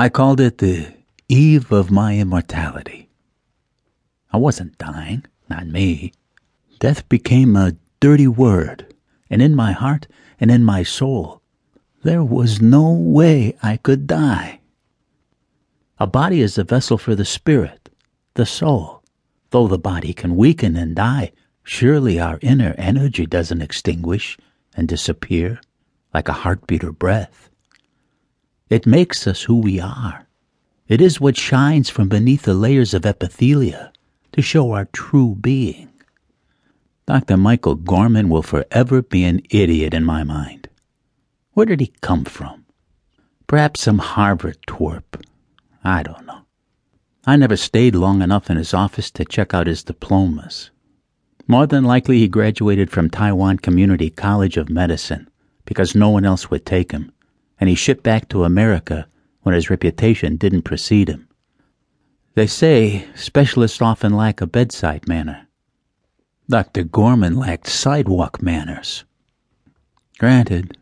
I 0.00 0.08
called 0.08 0.40
it 0.40 0.56
the 0.56 0.94
eve 1.28 1.70
of 1.70 1.90
my 1.90 2.16
immortality. 2.16 3.10
I 4.32 4.38
wasn't 4.38 4.78
dying, 4.78 5.26
not 5.50 5.66
me. 5.66 6.14
Death 6.78 7.06
became 7.10 7.54
a 7.54 7.76
dirty 8.00 8.26
word, 8.26 8.94
and 9.28 9.42
in 9.42 9.54
my 9.54 9.72
heart 9.72 10.06
and 10.40 10.50
in 10.50 10.64
my 10.64 10.84
soul, 10.84 11.42
there 12.02 12.24
was 12.24 12.62
no 12.62 12.90
way 12.90 13.58
I 13.62 13.76
could 13.76 14.06
die. 14.06 14.60
A 15.98 16.06
body 16.06 16.40
is 16.40 16.56
a 16.56 16.64
vessel 16.64 16.96
for 16.96 17.14
the 17.14 17.26
spirit, 17.26 17.90
the 18.32 18.46
soul. 18.46 19.02
Though 19.50 19.68
the 19.68 19.78
body 19.78 20.14
can 20.14 20.34
weaken 20.34 20.76
and 20.76 20.96
die, 20.96 21.32
surely 21.62 22.18
our 22.18 22.38
inner 22.40 22.74
energy 22.78 23.26
doesn't 23.26 23.60
extinguish 23.60 24.38
and 24.74 24.88
disappear 24.88 25.60
like 26.14 26.30
a 26.30 26.40
heartbeat 26.40 26.84
or 26.84 26.92
breath. 26.92 27.49
It 28.70 28.86
makes 28.86 29.26
us 29.26 29.42
who 29.42 29.56
we 29.56 29.80
are. 29.80 30.28
It 30.86 31.00
is 31.00 31.20
what 31.20 31.36
shines 31.36 31.90
from 31.90 32.08
beneath 32.08 32.42
the 32.42 32.54
layers 32.54 32.94
of 32.94 33.02
epithelia 33.02 33.90
to 34.32 34.42
show 34.42 34.72
our 34.72 34.84
true 34.86 35.34
being. 35.34 35.88
Dr. 37.06 37.36
Michael 37.36 37.74
Gorman 37.74 38.28
will 38.28 38.44
forever 38.44 39.02
be 39.02 39.24
an 39.24 39.40
idiot 39.50 39.92
in 39.92 40.04
my 40.04 40.22
mind. 40.22 40.68
Where 41.52 41.66
did 41.66 41.80
he 41.80 41.92
come 42.00 42.24
from? 42.24 42.64
Perhaps 43.48 43.80
some 43.80 43.98
Harvard 43.98 44.58
twerp. 44.68 45.20
I 45.82 46.04
don't 46.04 46.24
know. 46.24 46.42
I 47.26 47.34
never 47.34 47.56
stayed 47.56 47.96
long 47.96 48.22
enough 48.22 48.48
in 48.48 48.56
his 48.56 48.72
office 48.72 49.10
to 49.12 49.24
check 49.24 49.52
out 49.52 49.66
his 49.66 49.82
diplomas. 49.82 50.70
More 51.48 51.66
than 51.66 51.82
likely, 51.82 52.20
he 52.20 52.28
graduated 52.28 52.92
from 52.92 53.10
Taiwan 53.10 53.58
Community 53.58 54.10
College 54.10 54.56
of 54.56 54.70
Medicine 54.70 55.28
because 55.64 55.96
no 55.96 56.10
one 56.10 56.24
else 56.24 56.50
would 56.50 56.64
take 56.64 56.92
him, 56.92 57.12
and 57.60 57.68
he 57.68 57.74
shipped 57.74 58.02
back 58.02 58.28
to 58.28 58.44
America 58.44 59.06
when 59.42 59.54
his 59.54 59.70
reputation 59.70 60.36
didn't 60.36 60.62
precede 60.62 61.08
him. 61.08 61.28
They 62.34 62.46
say 62.46 63.06
specialists 63.14 63.82
often 63.82 64.16
lack 64.16 64.40
a 64.40 64.46
bedside 64.46 65.06
manner. 65.06 65.46
Dr. 66.48 66.84
Gorman 66.84 67.36
lacked 67.36 67.68
sidewalk 67.68 68.42
manners. 68.42 69.04
Granted, 70.18 70.76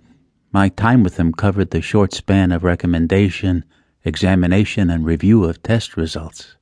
my 0.53 0.69
time 0.69 1.03
with 1.03 1.19
him 1.19 1.33
covered 1.33 1.70
the 1.70 1.83
short 1.83 2.15
span 2.15 2.53
of 2.53 2.65
recommendation, 2.65 3.65
examination, 4.05 4.89
and 4.89 5.05
review 5.05 5.45
of 5.45 5.63
test 5.63 5.97
results. 5.97 6.57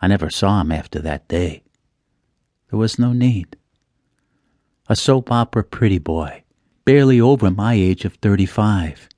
I 0.00 0.08
never 0.08 0.30
saw 0.30 0.60
him 0.60 0.70
after 0.70 1.00
that 1.00 1.26
day. 1.28 1.62
There 2.70 2.78
was 2.78 2.98
no 2.98 3.12
need. 3.12 3.56
A 4.88 4.96
soap 4.96 5.30
opera 5.32 5.64
pretty 5.64 5.98
boy, 5.98 6.42
barely 6.88 7.20
over 7.20 7.50
my 7.50 7.74
age 7.74 8.06
of 8.06 8.14
35, 8.14 9.10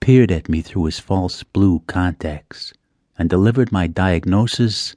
peered 0.00 0.32
at 0.32 0.48
me 0.48 0.60
through 0.60 0.86
his 0.86 0.98
false 0.98 1.44
blue 1.44 1.78
contacts 1.86 2.72
and 3.16 3.30
delivered 3.30 3.70
my 3.70 3.86
diagnosis 3.86 4.96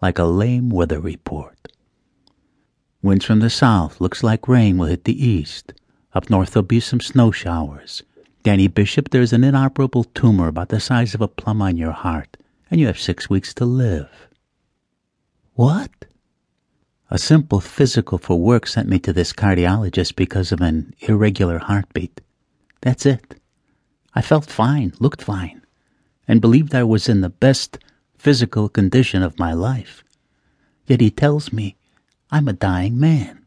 like 0.00 0.18
a 0.18 0.24
lame 0.24 0.70
weather 0.70 0.98
report. 0.98 1.68
Winds 3.02 3.26
from 3.26 3.40
the 3.40 3.50
south, 3.50 4.00
looks 4.00 4.22
like 4.22 4.48
rain 4.48 4.78
will 4.78 4.86
hit 4.86 5.04
the 5.04 5.22
east. 5.22 5.74
Up 6.14 6.30
north 6.30 6.52
there'll 6.52 6.66
be 6.66 6.80
some 6.80 7.02
snow 7.02 7.30
showers. 7.30 8.02
Danny 8.42 8.66
Bishop, 8.66 9.10
there's 9.10 9.34
an 9.34 9.44
inoperable 9.44 10.04
tumor 10.04 10.48
about 10.48 10.70
the 10.70 10.80
size 10.80 11.14
of 11.14 11.20
a 11.20 11.28
plum 11.28 11.60
on 11.60 11.76
your 11.76 11.92
heart, 11.92 12.38
and 12.70 12.80
you 12.80 12.86
have 12.86 12.98
six 12.98 13.28
weeks 13.28 13.52
to 13.52 13.66
live. 13.66 14.08
What? 15.52 16.06
A 17.10 17.18
simple 17.18 17.60
physical 17.60 18.18
for 18.18 18.38
work 18.38 18.66
sent 18.66 18.88
me 18.88 18.98
to 19.00 19.12
this 19.12 19.32
cardiologist 19.32 20.16
because 20.16 20.52
of 20.52 20.60
an 20.60 20.94
irregular 21.00 21.58
heartbeat. 21.58 22.20
That's 22.82 23.06
it. 23.06 23.40
I 24.14 24.22
felt 24.22 24.46
fine, 24.46 24.92
looked 25.00 25.22
fine 25.22 25.62
and 26.28 26.42
believed 26.42 26.74
I 26.74 26.84
was 26.84 27.08
in 27.08 27.22
the 27.22 27.30
best 27.30 27.78
physical 28.18 28.68
condition 28.68 29.22
of 29.22 29.38
my 29.38 29.54
life. 29.54 30.04
Yet 30.86 31.00
he 31.00 31.10
tells 31.10 31.52
me 31.52 31.76
I'm 32.30 32.46
a 32.46 32.52
dying 32.52 33.00
man. 33.00 33.46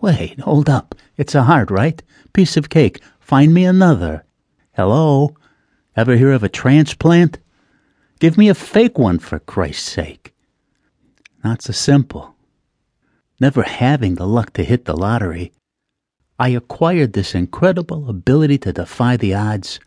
Wait, 0.00 0.38
hold 0.40 0.70
up. 0.70 0.94
It's 1.16 1.34
a 1.34 1.42
heart, 1.42 1.70
right? 1.70 2.00
Piece 2.32 2.56
of 2.56 2.70
cake. 2.70 3.02
Find 3.18 3.52
me 3.52 3.64
another. 3.64 4.24
Hello? 4.74 5.34
Ever 5.96 6.16
hear 6.16 6.32
of 6.32 6.44
a 6.44 6.48
transplant? 6.48 7.38
Give 8.20 8.38
me 8.38 8.48
a 8.48 8.54
fake 8.54 8.96
one, 8.96 9.18
for 9.18 9.40
Christ's 9.40 9.90
sake. 9.90 10.32
Not 11.42 11.62
so 11.62 11.72
simple. 11.72 12.36
Never 13.40 13.62
having 13.62 14.16
the 14.16 14.26
luck 14.26 14.52
to 14.52 14.64
hit 14.64 14.84
the 14.84 14.94
lottery, 14.94 15.50
I 16.38 16.50
acquired 16.50 17.14
this 17.14 17.34
incredible 17.34 18.10
ability 18.10 18.58
to 18.58 18.72
defy 18.72 19.16
the 19.16 19.32
odds 19.32 19.80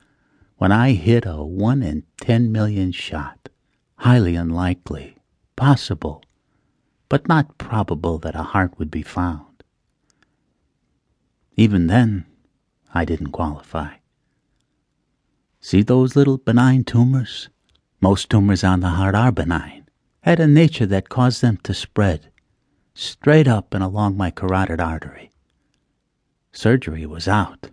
when 0.58 0.72
I 0.72 0.94
hit 0.94 1.26
a 1.28 1.44
1 1.44 1.84
in 1.84 2.04
10 2.20 2.52
million 2.52 2.92
shot. 2.92 3.50
Highly 3.98 4.36
unlikely, 4.36 5.18
possible, 5.56 6.24
but 7.10 7.28
not 7.28 7.60
probable 7.60 8.18
that 8.20 8.36
a 8.36 8.42
heart 8.42 8.80
would 8.80 8.90
be 8.90 9.04
found. 9.04 9.64
Even 11.56 11.86
then, 11.86 12.26
I 12.92 13.06
didn't 13.06 13.32
qualify. 13.32 13.98
See 15.62 15.84
those 15.84 16.16
little 16.16 16.40
benign 16.40 16.84
tumors? 16.84 17.50
Most 18.02 18.32
tumors 18.32 18.64
on 18.64 18.80
the 18.80 18.90
heart 18.90 19.14
are 19.14 19.32
benign, 19.32 19.88
had 20.22 20.40
a 20.40 20.48
nature 20.48 20.88
that 20.88 21.08
caused 21.08 21.42
them 21.42 21.58
to 21.64 21.74
spread 21.74 22.33
straight 22.94 23.48
up 23.48 23.74
and 23.74 23.84
along 23.84 24.18
my 24.18 24.30
carotid 24.30 24.80
artery. 24.80 25.32
Surgery 26.52 27.06
was 27.06 27.28
out. 27.28 27.70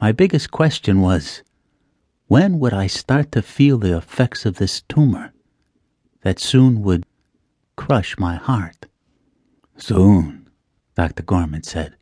My 0.00 0.12
biggest 0.12 0.50
question 0.50 1.00
was 1.00 1.42
when 2.26 2.58
would 2.58 2.74
I 2.74 2.88
start 2.88 3.30
to 3.32 3.42
feel 3.42 3.78
the 3.78 3.96
effects 3.96 4.44
of 4.44 4.56
this 4.56 4.82
tumor 4.82 5.32
that 6.22 6.40
soon 6.40 6.82
would 6.82 7.06
crush 7.76 8.18
my 8.18 8.34
heart? 8.34 8.86
Soon, 9.76 10.48
Dr. 10.96 11.22
Gorman 11.22 11.62
said. 11.62 11.94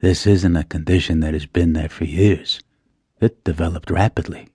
This 0.00 0.26
isn't 0.26 0.56
a 0.56 0.64
condition 0.64 1.20
that 1.20 1.34
has 1.34 1.44
been 1.44 1.72
there 1.72 1.88
for 1.88 2.04
years. 2.04 2.60
It 3.20 3.42
developed 3.42 3.90
rapidly. 3.90 4.48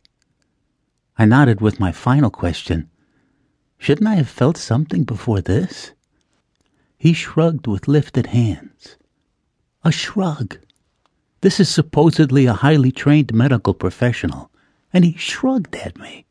I 1.18 1.26
nodded 1.26 1.62
with 1.62 1.80
my 1.80 1.92
final 1.92 2.30
question. 2.30 2.90
Shouldn't 3.78 4.08
I 4.08 4.16
have 4.16 4.30
felt 4.30 4.58
something 4.58 5.04
before 5.04 5.42
this? 5.42 5.92
He 7.04 7.12
shrugged 7.12 7.68
with 7.68 7.90
lifted 7.90 8.28
hands. 8.28 8.96
A 9.84 9.92
shrug. 9.92 10.58
This 11.42 11.60
is 11.60 11.68
supposedly 11.68 12.46
a 12.46 12.54
highly 12.54 12.94
trained 12.94 13.34
medical 13.34 13.74
professional 13.74 14.50
and 14.94 15.04
he 15.04 15.12
shrugged 15.18 15.76
at 15.76 15.98
me. 15.98 16.26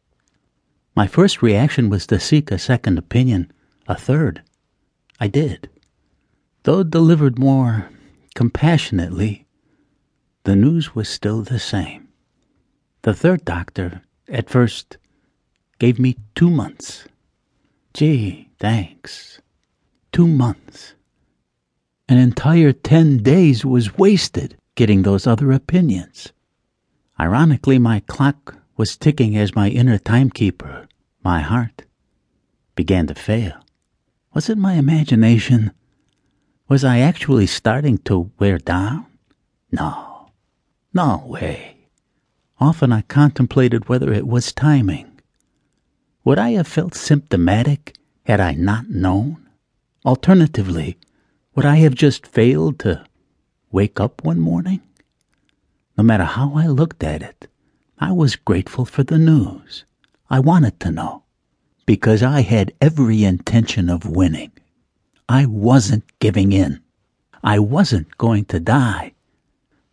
My 0.97 1.07
first 1.07 1.43
reaction 1.43 1.91
was 1.91 2.07
to 2.07 2.19
seek 2.19 2.51
a 2.51 2.59
second 2.59 2.97
opinion, 2.97 3.53
a 3.87 3.95
third. 3.95 4.41
I 5.21 5.29
did. 5.29 5.69
Though 6.63 6.85
delivered 6.85 7.39
more 7.39 7.91
compassionately, 8.35 9.45
the 10.45 10.57
news 10.57 10.95
was 10.95 11.07
still 11.07 11.43
the 11.43 11.59
same. 11.59 12.09
The 13.03 13.13
third 13.13 13.45
doctor, 13.45 14.01
at 14.27 14.49
first, 14.49 14.97
gave 15.79 15.99
me 15.99 16.17
two 16.35 16.49
months. 16.49 17.07
Gee, 17.93 18.49
thanks. 18.59 19.43
Two 20.13 20.29
months. 20.29 20.93
An 22.07 22.19
entire 22.19 22.73
ten 22.73 23.23
days 23.23 23.65
was 23.65 23.97
wasted 23.97 24.59
getting 24.75 25.03
those 25.03 25.27
other 25.27 25.51
opinions. 25.53 26.33
Ironically, 27.19 27.79
my 27.79 28.01
clock 28.01 28.57
was 28.77 28.99
ticking 28.99 29.37
as 29.39 29.55
my 29.55 29.71
inner 29.71 29.97
timekeeper, 29.97 30.87
my 31.25 31.41
heart, 31.41 31.85
began 32.75 33.07
to 33.07 33.15
fail. 33.15 33.55
Was 34.35 34.51
it 34.51 34.59
my 34.59 34.75
imagination? 34.75 35.73
Was 36.69 36.85
I 36.85 36.99
actually 36.99 37.47
starting 37.47 37.97
to 37.99 38.31
wear 38.39 38.59
down? 38.59 39.07
No. 39.71 40.31
No 40.93 41.25
way. 41.27 41.87
Often 42.61 42.93
I 42.93 43.03
contemplated 43.03 43.89
whether 43.89 44.13
it 44.13 44.27
was 44.27 44.53
timing. 44.53 45.21
Would 46.25 46.39
I 46.39 46.51
have 46.51 46.69
felt 46.69 46.95
symptomatic 46.95 47.97
had 48.25 48.41
I 48.41 48.53
not 48.53 48.91
known? 48.91 49.42
Alternatively, 50.05 50.99
would 51.55 51.65
I 51.65 51.77
have 51.77 51.95
just 51.95 52.27
failed 52.27 52.81
to 52.81 53.05
wake 53.71 54.01
up 54.01 54.25
one 54.25 54.41
morning? 54.41 54.81
No 55.97 56.03
matter 56.03 56.25
how 56.25 56.55
I 56.57 56.67
looked 56.67 57.05
at 57.05 57.23
it, 57.23 57.47
I 58.01 58.11
was 58.11 58.35
grateful 58.35 58.85
for 58.85 59.05
the 59.05 59.19
news. 59.19 59.85
I 60.29 60.41
wanted 60.41 60.81
to 60.81 60.91
know 60.91 61.23
because 61.87 62.21
I 62.23 62.41
had 62.41 62.73
every 62.81 63.23
intention 63.23 63.89
of 63.89 64.05
winning. 64.05 64.51
I 65.29 65.47
wasn't 65.47 66.05
giving 66.19 66.53
in. 66.53 66.81
I 67.45 67.61
wasn't 67.61 68.19
going 68.19 68.47
to 68.47 68.59
die. 68.59 69.15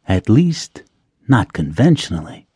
At 0.08 0.28
least, 0.28 0.82
not 1.28 1.54
conventionally. 1.54 2.48